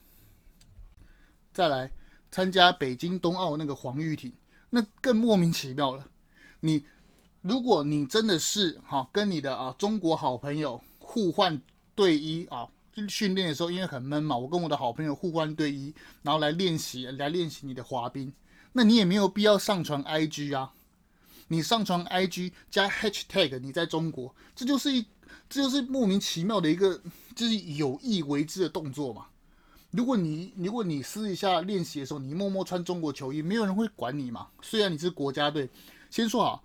[1.53, 1.91] 再来
[2.29, 4.31] 参加北京冬奥那个黄玉婷，
[4.69, 6.07] 那更莫名其妙了。
[6.59, 6.85] 你
[7.41, 11.59] 如果你真的是哈跟你的啊中国好朋友互换
[11.95, 12.67] 队衣啊，
[13.09, 18.31] 训练的时候因为很闷嘛，我跟我的好朋友互换队衣，然后来练习来练习你的滑冰。
[18.73, 20.73] 那你也没有必要上传 IG 啊，
[21.47, 25.05] 你上传 IG 加 Hashtag 你在中国，这就是一
[25.49, 27.01] 这就是莫名其妙的一个
[27.35, 29.27] 就是有意为之的动作嘛。
[29.91, 34.47] 如果你如果你私底下练习的时候，你默默穿中国球衣，没有人会管你嘛。
[34.61, 35.69] 虽然你是国家队，
[36.11, 36.63] 先说好，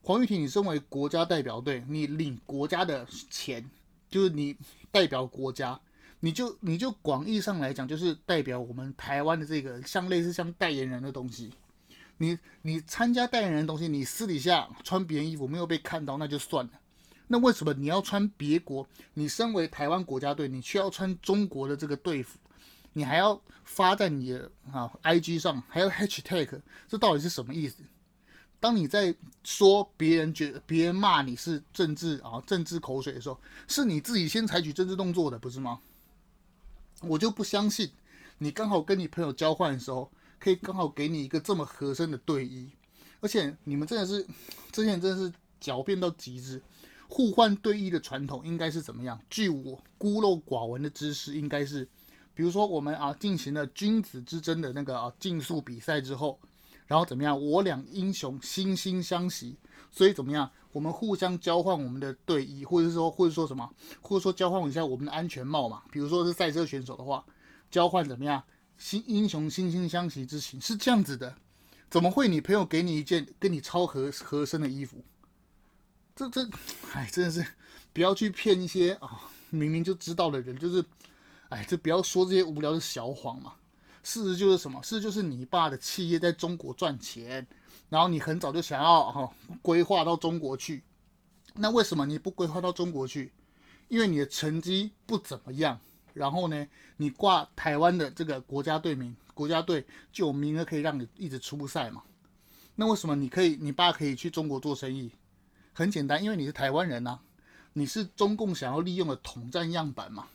[0.00, 3.70] 黄玉婷，你身为国家代表队，你领国家的钱，
[4.12, 4.56] 就是你
[4.92, 5.80] 代表国家。
[6.24, 11.52] 你就你就广义上来讲，就是代表我们台湾的这个像类似像代言人的东西。
[12.18, 16.72] 你你参加代言人的东西，你私底下穿别人衣服没有被看到，那就算了。
[17.26, 18.86] 那为什么你要穿别国？
[19.14, 22.38] 你身为台湾国家队，你却要穿中国的这个队服，
[22.92, 27.82] 你还要发在你的啊 IG 上，还要 hashtag，这到底是什么意思？
[28.62, 35.80] 当你在说别人觉得别人骂你是政治啊政治口水的时候，是你自己先采取政治动作的，不是吗？
[37.00, 37.90] 我就不相信，
[38.38, 42.70] 你刚好跟你朋友交换的时候，可以刚好给你一个这么合身的队衣，
[43.18, 44.24] 而且你们真的是
[44.70, 46.62] 之前真的是狡辩到极致。
[47.08, 49.20] 互换队医的传统应该是怎么样？
[49.28, 51.84] 据我孤陋寡闻的知识，应该是，
[52.32, 56.38] 比如说我们啊进行了君子之争的那个啊竞速比赛之后，
[56.92, 57.42] 然后怎么样？
[57.42, 59.56] 我俩英雄惺惺相惜，
[59.90, 60.50] 所以怎么样？
[60.72, 63.66] 我们互相交换我们的队衣，或者说或者说什么，
[64.02, 65.84] 或者说交换一下我们的安全帽嘛。
[65.90, 67.24] 比如说是赛车选手的话，
[67.70, 68.42] 交换怎么样？
[68.76, 71.34] 新英雄惺惺相惜之情是这样子的，
[71.88, 75.02] 怎么会你朋友给你一件跟你超合合身的衣服？
[76.14, 76.46] 这这，
[76.92, 77.42] 哎，真的是
[77.94, 80.84] 不要去骗一些啊，明明就知道的人，就是，
[81.48, 83.54] 哎，就不要说这些无聊的小谎嘛。
[84.02, 84.82] 事实就是什么？
[84.82, 87.46] 事实就是你爸的企业在中国赚钱，
[87.88, 90.82] 然后你很早就想要哈、规划到中国去。
[91.54, 93.32] 那为什么你不规划到中国去？
[93.88, 95.78] 因为你的成绩不怎么样。
[96.14, 96.66] 然后呢，
[96.98, 102.02] 你挂台湾的这个国家队名，国家队就有名额可以让你一直出赛嘛。
[102.74, 105.10] 那为什么你可以，你爸可以去中国做生意？
[105.72, 107.20] 很简单，因为你是台湾人呐、啊，
[107.72, 110.26] 你是中共想要利用的统战样板嘛。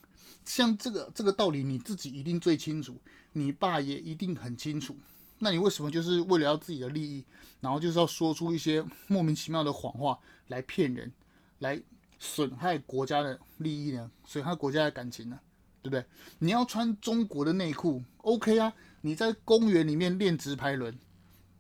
[0.46, 3.00] 像这个这个道理，你自己一定最清楚，
[3.38, 4.96] 你爸也一定很清楚。
[5.40, 7.24] 那你为什么就是为了要自己的利益，
[7.62, 11.12] 然后就是要说出一些莫名其妙的谎话来骗人，
[11.60, 11.80] 来
[12.18, 14.10] 损害国家的利益呢？
[14.26, 15.40] 损害国家的感情呢？
[15.84, 16.04] 对不对？
[16.40, 18.74] 你要穿中国的内裤，OK 啊？
[19.02, 20.98] 你在公园里面练直排轮，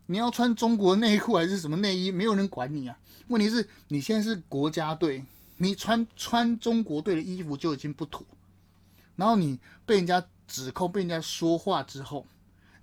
[0.07, 2.11] 你要穿中国内裤还是什么内衣？
[2.11, 2.97] 没有人管你啊。
[3.27, 5.23] 问题是你现在是国家队，
[5.57, 8.25] 你穿穿中国队的衣服就已经不妥，
[9.15, 12.25] 然后你被人家指控、被人家说话之后，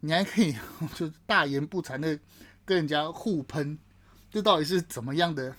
[0.01, 0.55] 你还可以
[0.95, 2.19] 就大言不惭的
[2.65, 3.79] 跟人家互喷，
[4.31, 5.55] 这到底是怎么样的？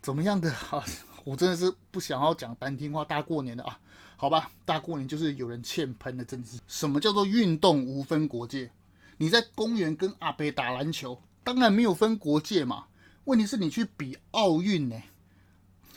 [0.00, 0.84] 怎么样的 啊？
[1.24, 3.78] 我真的是不想要讲难听话，大过年的啊，
[4.16, 6.58] 好吧，大过年就是有人欠喷的，真是。
[6.66, 8.70] 什么叫做运动无分国界？
[9.18, 12.86] 你在公园跟阿北打篮球，当然没有分国界嘛。
[13.24, 15.00] 问题是你去比奥运呢？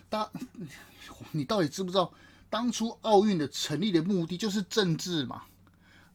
[0.09, 0.29] 大，
[1.31, 2.13] 你到底知不知道，
[2.49, 5.43] 当初奥运的成立的目的就是政治嘛？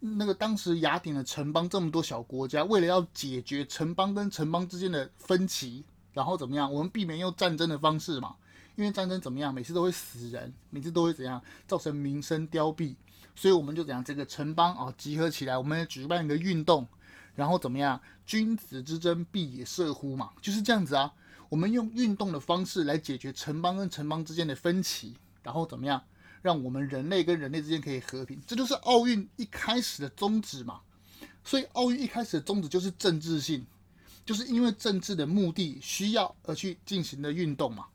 [0.00, 6.72] 那个当时雅典的城邦这么多小国家，为了要解决城邦跟城邦之间的分歧，然后怎么样？
[6.72, 8.36] 我们避免用战争的方式嘛？
[8.76, 9.52] 因为战争怎么样？
[9.52, 11.42] 每次都会死人，每次都会怎样？
[11.66, 12.94] 造成民生凋敝，
[13.34, 14.02] 所以我们就怎样？
[14.02, 16.88] 这个城邦啊，集合起来，我们举办一个运动。
[17.34, 18.00] 然后怎么样？
[18.26, 21.12] 君子之争，必也射乎嘛，就是这样子啊。
[21.48, 26.02] 我们用运动的方式来解决城邦跟城邦之间的分歧，然后怎么样？
[26.42, 30.80] 让我们人类跟人类之间可以和平，这就是奥运一开始的宗旨嘛。
[31.44, 33.66] 所以奥运一开始的宗旨就是政治性，
[34.24, 37.86] 就是因为政治的目的需要而去进行的运动嘛，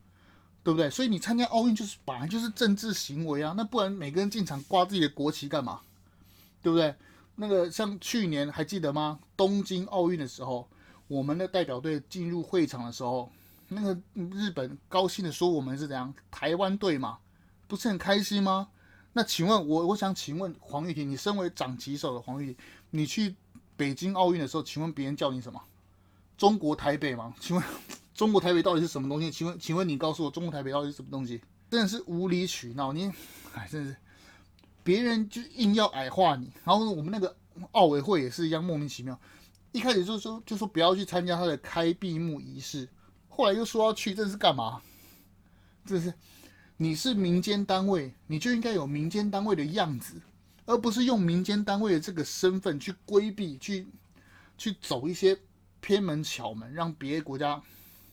[0.63, 0.89] 对不对？
[0.89, 5.79] 所以你参加奥运就是本来就是政治行为啊，那不然每个人进场挂自己的国旗干嘛？
[6.61, 6.93] 对不对？
[7.35, 9.19] 那个像去年还记得吗？
[9.37, 10.67] 东京奥运的时候，
[11.07, 13.31] 我们的代表队进入会场的时候，
[13.67, 13.95] 那个
[14.33, 17.19] 日本高兴的说我们是怎样台湾队嘛，
[17.67, 18.69] 不是很开心吗？
[19.13, 22.57] 那请问我我想请问黄玉婷，你身为掌旗手的黄玉婷，
[22.91, 23.35] 你去
[23.75, 25.61] 北京奥运的时候，请问别人叫你什么？
[26.37, 27.33] 中国台北吗？
[27.39, 27.65] 请问
[28.13, 29.31] 中国台北到底是什么东西？
[29.31, 31.41] 请问请问你告诉我中国台北到底是什么东西？
[31.69, 33.11] 真的是无理取闹，你
[33.53, 33.97] 哎，真的是。
[34.83, 37.35] 别人就硬要矮化你，然后我们那个
[37.71, 39.19] 奥委会也是一样莫名其妙，
[39.71, 42.87] 一开始就说就说不要去参加他的开闭幕仪式，
[43.27, 44.81] 后来又说要去，这是干嘛？
[45.85, 46.13] 这是
[46.77, 50.21] 你是民间单位，你就应该有民间单位的样子，
[50.65, 53.87] 而不是用民间单位的这个身份去规避、去
[54.57, 55.37] 去走一些
[55.79, 57.61] 偏门巧门，让别的国家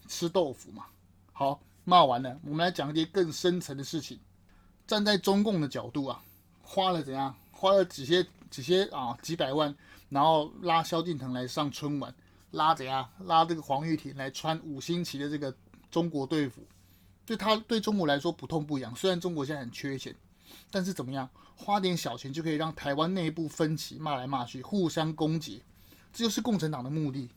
[0.07, 0.87] 吃豆腐嘛。
[1.33, 4.21] 好，骂完了，我们来讲一些更深层的事情，
[4.87, 6.23] 站在中共的角度啊。
[6.63, 7.35] 花了怎样？
[7.51, 9.75] 花了几些几些啊几百万，
[10.09, 12.15] 然后拉萧敬腾来上春晚，
[12.53, 13.09] 拉怎样？
[13.25, 15.53] 拉这个黄玉婷来穿五星旗的这个
[15.91, 16.65] 中国队服，
[17.25, 18.95] 对他对中国来说不痛不痒。
[18.95, 20.15] 虽然中国现在很缺钱，
[20.71, 21.29] 但是怎么样？
[21.57, 25.63] 花点小钱就可以让台湾内部分歧，骂来骂去，互相攻击，
[26.13, 27.29] 这就是共产党的目的。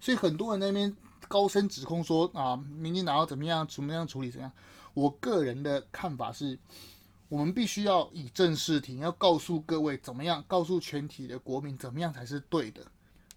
[0.00, 0.94] 所以很多人那边
[1.28, 4.52] 高声指控说啊，民进党要怎么样怎么样处理怎样？
[4.92, 6.58] 我个人的看法是。
[7.30, 12.86] 我们必须要以正视听，要告诉各位怎么样，告诉全体的国民怎么样才是对的。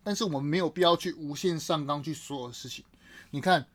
[0.03, 2.83] 但是我们没有必要去无限上纲去所有事情。
[3.31, 3.65] 你看，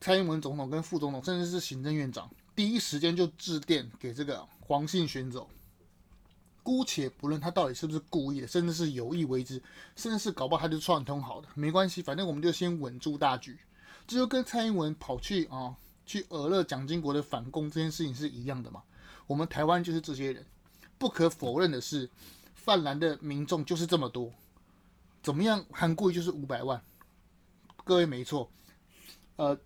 [0.00, 5.48] 蔡英文总统跟副总统，甚至是行政院长，第一时间就致电给这个黄姓选手。
[6.62, 9.62] 姑且不论他到底是不是故意的，甚至是有意为之，
[9.96, 13.58] 甚至是搞不好他就串通好的，没关系，反正我们就先稳住大局。
[14.06, 18.82] 这就跟蔡英文跑去啊去讹了蒋经国的反攻这件事情是一样的嘛。
[19.26, 20.44] 我们台湾就是这些人，
[20.98, 22.08] 不可否认的是，
[22.54, 24.32] 泛蓝的民众就是这么多。
[25.22, 25.64] 怎么样？
[25.72, 26.82] 韩国就是五百万。
[27.84, 28.50] 各位没错，
[29.38, 29.56] 呃，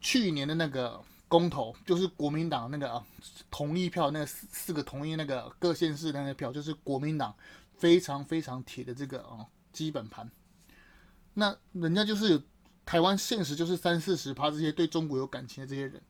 [0.00, 3.04] 去年的那个公投就是国民党那个、啊、
[3.50, 7.34] 同意票，那四四个同意那个各县市的那个票，就是国民党
[7.76, 10.30] 非常非常铁的这个啊基本盘。
[11.34, 12.40] 那人家就是
[12.86, 16.00] 台湾现实就是三四十趴这些对中国有感情的这些人，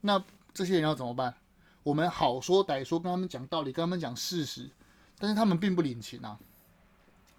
[0.00, 1.34] 那这些人要怎么办？
[1.82, 4.70] 我们好说歹说，跟他们讲道理，跟他们讲事实，
[5.18, 6.40] 但是他们并不领情啊。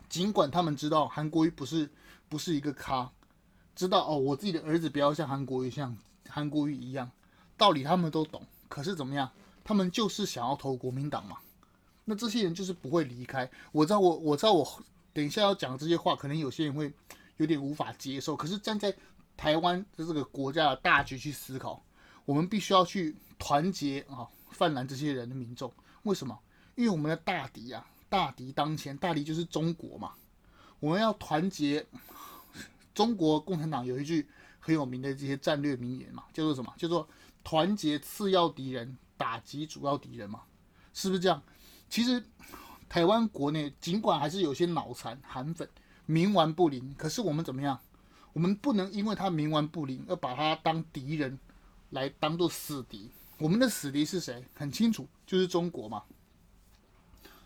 [0.07, 1.89] 尽管他们知道韩国瑜不是
[2.29, 3.11] 不是一个咖，
[3.75, 5.95] 知道哦，我自己的儿子不要像韩国瑜像
[6.29, 7.11] 韩国瑜一样，
[7.57, 8.41] 道理他们都懂。
[8.69, 9.29] 可是怎么样？
[9.63, 11.38] 他们就是想要投国民党嘛。
[12.05, 13.49] 那这些人就是不会离开。
[13.71, 16.91] 我知道我我知道我等一下要讲这些话，可能有些人会
[17.38, 18.35] 有点无法接受。
[18.35, 18.95] 可是站在
[19.35, 21.83] 台湾的这个国家的大局去思考，
[22.25, 25.71] 我们必须要去团结啊，泛蓝这些人的民众。
[26.03, 26.38] 为什么？
[26.75, 27.85] 因为我们的大敌啊。
[28.07, 30.13] 大敌当前，大敌就是中国嘛。
[30.79, 31.85] 我们要团结。
[32.95, 34.27] 中国共产党有一句
[34.60, 36.73] 很有名的这些战略名言嘛，叫做什么？
[36.77, 37.08] 叫做
[37.43, 40.41] 团结次要敌人，打击主要敌人嘛，
[40.93, 41.43] 是不是这样？
[41.88, 42.23] 其实
[42.89, 45.69] 台湾国内尽管还是有些脑残韩粉
[46.08, 47.79] 冥顽不灵，可是我们怎么样？
[48.34, 51.38] 我们不能因为他冥顽不灵而把他当敌人
[51.91, 53.12] 来当做死敌。
[53.38, 54.43] 我们的死敌是谁？
[54.55, 56.03] 很清楚，就是中国嘛。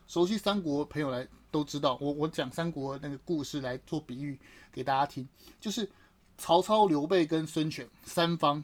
[0.07, 4.39] 熟悉三国朋友来都知道，我我讲三国那个故事来做比喻
[4.79, 5.27] 给大家听，
[5.59, 5.91] 就是
[6.37, 8.63] 曹操、刘备跟孙权三方。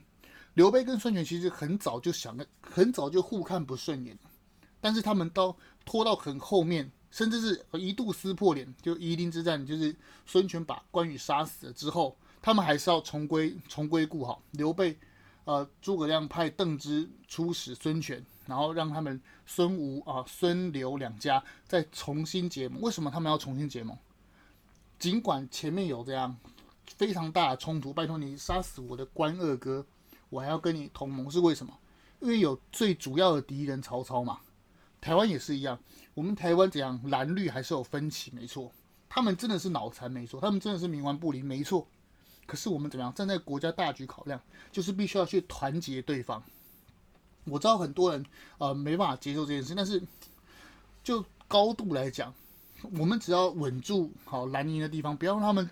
[0.54, 4.18] 刘备跟孙权其实很早就想，很早就互看不顺眼，
[4.80, 9.94] 但是他们到拖到很后面，甚至是一度撕破脸，就夷陵之战，就是
[10.26, 14.42] 孙权把关羽杀死了之后，他们还是要重归重归故好。
[14.52, 14.98] 刘备。
[15.44, 22.82] 呃，诸葛亮派邓芝出使孙权，然后让他们孙吴啊、孙刘两家再重新结盟。
[22.82, 23.96] 为什么他们要重新结盟？
[24.98, 26.36] 尽管前面有这样
[26.98, 29.86] 非常大的冲突，拜托你杀死我的关二哥，
[30.30, 31.78] 我还要跟你同盟，是为什么？
[32.20, 34.40] 因为有最主要的敌人曹操嘛。
[35.02, 35.78] 台湾也是一样，
[36.16, 38.72] 我们台湾怎样蓝绿还是有分歧，没错。
[39.08, 40.42] 他们真的是脑残，没错。
[40.42, 41.88] 他们真的是冥顽不灵，没错。
[42.48, 46.44] 可是我们怎么样站在国家大局考量，就是必须要去团结对方。
[47.44, 48.26] 我知道很多人
[48.58, 50.02] 呃没办法接受这件事，但是
[51.04, 52.34] 就高度来讲，
[52.98, 55.70] 我们只要稳住好蓝营的地方，不要让他们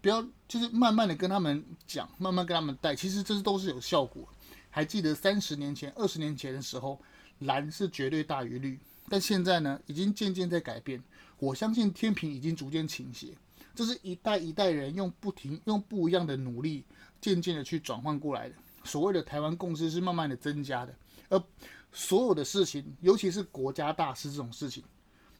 [0.00, 4.28] 不要就是慢慢的跟他们讲，慢慢跟他们带，其实这都是有效果。
[4.70, 7.00] 还记得三十年前、二十年前的时候，
[7.40, 11.02] 蓝是绝对大于绿，但现在呢，已经渐渐在改变。
[11.38, 13.28] 我相信天平已经逐渐倾斜。
[13.74, 16.84] 这是一代一代人用不停、用不一样的努力，
[17.20, 18.54] 渐渐的去转换过来的。
[18.84, 20.94] 所谓的台湾共识是慢慢的增加的，
[21.28, 21.42] 而
[21.90, 24.84] 所有的事情，尤其是国家大事这种事情，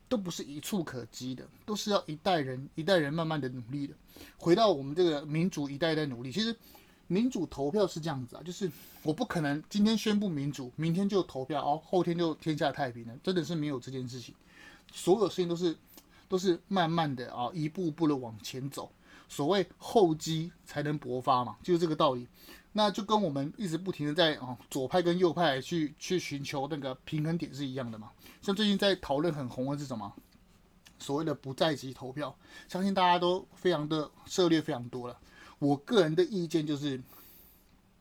[0.09, 3.95] 都不是一触可及的，都是要一代人一代人慢慢的努力的。
[4.37, 6.55] 回到我们这个民主一代一代努力，其实
[7.07, 8.71] 民主投票是这样子啊，就是
[9.03, 14.35] 我不可能今天宣布民主，明天就投票，哦，后天就天下太平了，真的是没有这件事情。
[14.93, 15.77] 所有事情都是。
[16.27, 18.91] 都是慢慢的啊，一步步的往前走。
[19.29, 22.27] 所谓厚积才能薄发嘛，就是这个道理。
[22.77, 28.11] 那就跟我们一直不停的在啊左派跟右派去去寻求那个平衡点是一样的嘛。
[28.43, 30.13] 像最近在讨论很红的是什么？
[30.99, 32.37] 所谓的不在籍投票，
[32.69, 35.17] 相信大家都非常的涉猎非常多了。
[35.61, 37.01] 我个人的意见就是，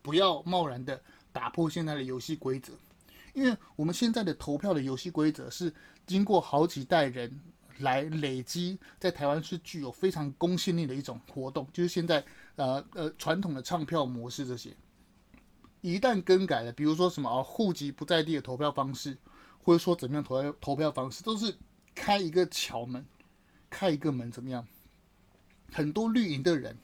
[0.02, 1.00] 不要贸然的
[1.32, 2.74] 打破现在的游戏规则，
[3.34, 5.72] 因为我们现在的投票的游戏规则是
[6.08, 7.40] 经过好几代人。
[7.80, 12.24] 来累积在台湾是具有非常公信力的一种活动，就是现在
[12.56, 14.76] 呃呃传统的唱票模式这些，
[15.82, 19.18] 一旦更改了，比如说什么啊户籍不在地的投票方式，
[19.64, 21.56] 或者说怎么样投票投票方式，都是
[21.96, 23.06] 开一个桥门，
[23.70, 24.66] 开一个门怎么样？
[25.72, 26.78] 很多绿营的人，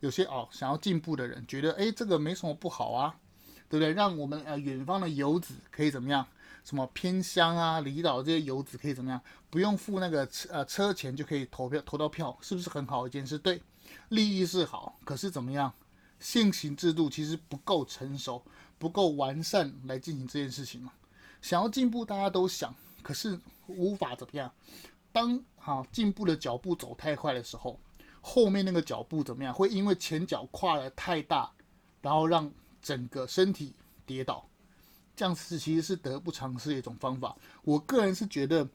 [0.00, 3.16] 有些哦想要进步的人，觉得哎这个没什么不好啊，
[3.68, 3.92] 对不对？
[3.92, 6.26] 让我们呃远方的游子可以怎么样？
[6.62, 9.20] 什么偏乡啊、离岛这些游子可以怎么样？
[9.50, 13.38] 不用付那个车呃车钱就可以投票投到票，是不是很好一件事？
[13.38, 13.60] 对，
[14.08, 15.72] 利益是好，可是怎么样？
[16.20, 18.42] 现行制度其实不够成熟，
[18.78, 20.92] 不够完善来进行这件事情嘛。
[21.42, 24.50] 想要进步，大家都想，可是无法怎么样？
[25.12, 27.78] 当好进步的脚步走太快的时候，
[28.22, 29.52] 后面那个脚步怎么样？
[29.52, 31.52] 会因为前脚跨得太大，
[32.00, 33.74] 然后让整个身体
[34.06, 34.48] 跌倒。
[35.14, 37.36] 这样子其实是得不偿失的一种方法。
[37.62, 38.66] 我个人是觉得，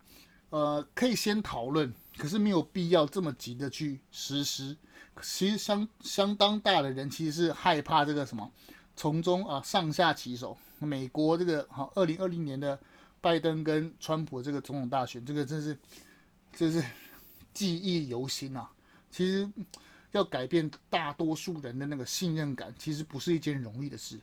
[0.51, 4.76] 呃，可以先讨论，可是没有必要这么急的去实施。
[5.22, 8.52] 其实相相当大的人其实是害怕这个什么，
[8.96, 10.58] 从中啊上下其手。
[10.80, 12.80] 美国这个好，二零二零年的
[13.20, 15.78] 拜登跟川普这个总统大选，这个真是，
[16.54, 16.82] 真是
[17.54, 18.70] 记忆犹新啊。
[19.12, 19.50] 其实
[20.12, 24.18] 要改变大多数人的那个信任感，其实不是一件容易的事。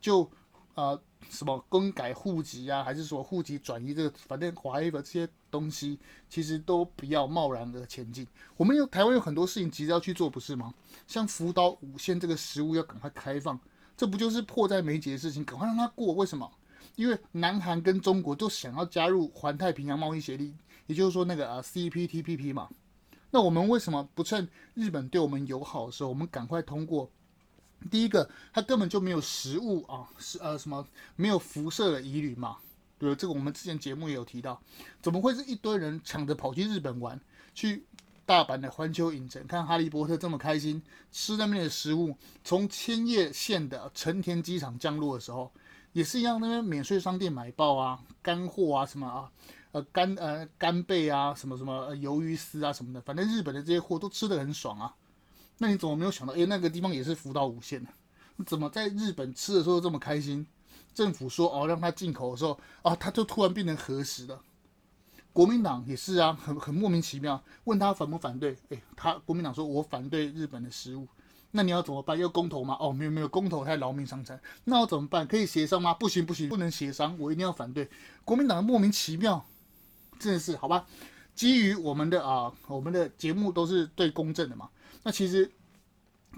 [0.00, 0.30] 就
[0.76, 0.98] 呃
[1.28, 5.98] 什么更改户籍啊，还是说户籍转移这个，反正 whatever 这些东西，
[6.28, 8.26] 其实都不要贸然的前进。
[8.56, 10.72] 我们有台湾有很多事情急着要去做，不是吗？
[11.06, 13.58] 像福岛五县这个食物要赶快开放，
[13.96, 15.44] 这不就是迫在眉睫的事情？
[15.44, 16.48] 赶快让它过，为什么？
[16.94, 20.56] 因为南韩跟中国都想要加入环太平洋贸易协定，
[20.86, 22.68] 也就是说那个呃 CPTPP 嘛。
[23.30, 27.10] 那我们为什么不趁日本对我们友好的时候，我们赶快通过？
[27.90, 32.56] 第一个，它根本就没有食物啊，是呃什么没有辐射的疑虑嘛？
[32.98, 34.60] 对，这个我们之前节目也有提到，
[35.02, 37.20] 怎么会是一堆人抢着跑去日本玩，
[37.54, 37.84] 去
[38.24, 42.16] 大阪的环球影城看哈利波特这么开心，吃那边的食物？
[42.42, 45.52] 从千叶县的成田机场降落的时候，
[45.92, 49.30] 也是一样，那边免税商店买爆啊，干货啊什么啊，
[49.72, 54.94] 呃干呃干贝啊，什么什么呃鱿鱼丝啊什么的，反正日本的这些货都吃得很爽啊。
[55.58, 56.34] 那你怎么没有想到？
[56.34, 57.88] 诶，那个地方也是福岛五县呢？
[58.36, 60.46] 你怎么在日本吃的时候这么开心？
[60.94, 64.40] 政府说哦，让他进口的时候啊，他就突然变成核食了。
[65.32, 67.42] 国民党也是啊，很很莫名其妙。
[67.64, 68.56] 问他反不反对？
[68.70, 71.06] 诶，他国民党说我反对日本的食物。
[71.52, 72.18] 那你要怎么办？
[72.18, 72.76] 要公投吗？
[72.80, 74.38] 哦，没有没有，公投太劳民伤财。
[74.64, 75.26] 那要怎么办？
[75.26, 75.94] 可以协商吗？
[75.94, 77.88] 不行不行，不能协商，我一定要反对。
[78.24, 79.46] 国民党莫名其妙，
[80.18, 80.86] 真的是好吧？
[81.36, 84.68] 基于我们的啊，我们的节目都是对公正的嘛。
[85.04, 85.48] 那其实，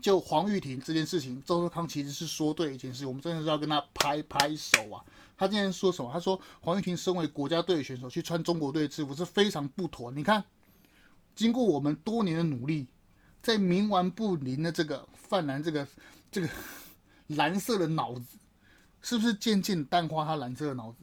[0.02, 5.02] 就黄玉婷这件事情，周康其实是说对一件事，我们真的是要跟他拍拍手啊！
[5.36, 6.10] 他今天说什么？
[6.12, 10.10] 他说黄玉婷身为国家队的选手去穿中国队制服是非常不妥。
[10.10, 10.44] 你看，
[11.36, 12.88] 经过我们多年的努力，
[13.40, 15.86] 在冥顽不灵的这个泛蓝这个
[16.32, 16.48] 这个
[17.28, 18.36] 蓝色的脑子，
[19.00, 20.98] 是不是渐渐淡化他蓝色的脑子？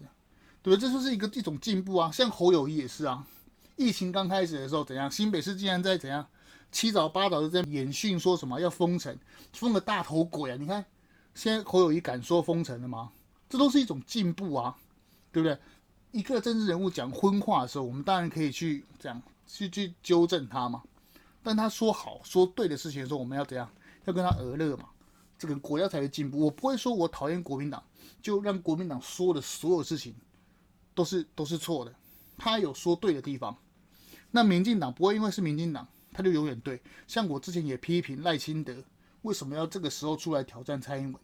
[0.61, 2.11] 对，这就是一个一种进步啊！
[2.11, 3.25] 像侯友谊也是啊，
[3.75, 5.09] 疫情刚开始的时候怎样？
[5.09, 6.27] 新北市竟然在怎样？
[6.71, 9.17] 七早八早就在演训，说什么要封城，
[9.53, 10.57] 封个大头鬼啊！
[10.59, 10.83] 你看，
[11.33, 13.11] 现在侯友谊敢说封城了吗？
[13.47, 14.75] 这都是一种进步啊，
[15.31, 15.57] 对不对？
[16.11, 20.81] 一个政治人物讲荤话的时候，我们当然可以去这样去去纠正他嘛。
[21.43, 23.69] 但他说好说对的事情的时候，我们要怎样？
[24.05, 24.89] 要跟他而乐嘛。
[25.37, 26.39] 这个国家才会进步。
[26.39, 27.83] 我不会说我讨厌国民党，
[28.21, 30.15] 就让国民党说的所有事情
[30.93, 31.93] 都是都是错的。
[32.37, 33.55] 他有说对的地方，
[34.35, 35.87] 那民进党不会因为是民进党。
[36.11, 38.73] 他就永远对，像我之前也批评赖清德
[39.21, 41.21] 为什么要这个时候出来挑战蔡英文，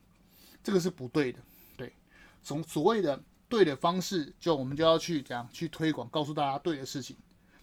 [0.62, 1.39] 这个是不对的。
[1.78, 1.93] 对，
[2.43, 7.16] 从所谓的对的方式，就我们就要去这样去推广，告诉大家对的事情。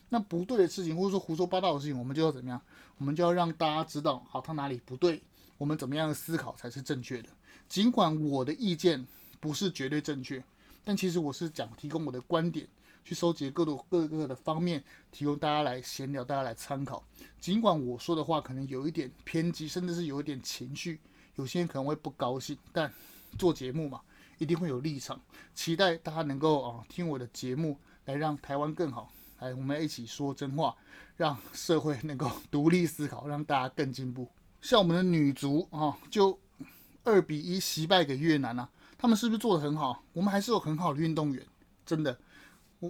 [0.08, 2.58] 那不对的事情，或者说胡说八道的事情，我们就要怎么样？
[2.96, 5.22] 我们就要让大家知道，好，他哪里不对，
[5.58, 7.28] 我们怎么样思考才是正确的。
[7.68, 9.06] 尽管我的意见
[9.38, 10.42] 不是绝对正确，
[10.82, 12.66] 但其实我是讲提供我的观点。
[13.08, 17.02] 去收集各路各个的方面，提供大家来闲聊，大家来参考。
[17.40, 21.00] 尽管我说的话可能有一点偏激，甚至是有一点情绪，
[21.36, 22.92] 有些人可能会不高兴，但
[23.38, 24.02] 做节目嘛，
[24.36, 25.18] 一定会有立场。
[25.54, 29.10] 期待大家能够啊听我的节目，来让台湾更好。
[29.38, 30.76] 来，我们一起说真话，
[31.16, 34.28] 让社会能够独立思考，让大家更进步。
[34.60, 36.38] 像我们的女足啊，就
[37.04, 40.02] 二比一惜败给越南啊，他们是不是做得很好？
[40.12, 41.42] 我们还是有很好的运动员，
[41.86, 42.18] 真的。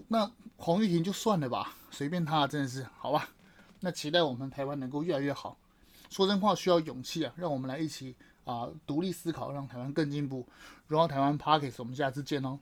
[0.09, 3.28] 那黄玉婷就算了吧，随便他，真的是好吧。
[3.80, 5.57] 那期待我们台湾能够越来越好。
[6.11, 8.14] 说真话需要勇气啊，让我们来一起
[8.45, 10.47] 啊独立思考，让台湾更进步。
[10.86, 12.59] 荣耀台湾 p a r k e s 我们下次见哦。